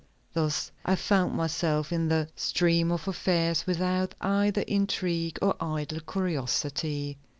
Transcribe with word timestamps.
Thus 0.33 0.71
I 0.83 0.95
found 0.95 1.35
myself 1.35 1.93
in 1.93 2.07
the 2.07 2.27
stream 2.35 2.91
of 2.91 3.07
affairs 3.07 3.67
without 3.67 4.15
either 4.19 4.61
intrigue 4.61 5.37
or 5.43 5.55
idle 5.63 5.99
curiosity. 5.99 7.19